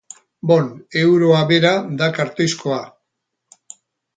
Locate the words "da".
1.99-2.09